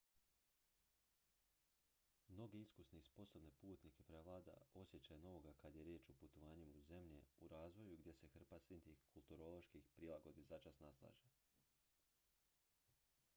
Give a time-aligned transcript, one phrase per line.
[2.29, 7.23] mnoge iskusne i sposobne putnike prevlada osjećaj novoga kad je riječ o putovanjima u zemlje
[7.39, 11.29] u razvoju gdje se hrpa sitnih kulturoloških prilagodbi začas naslaže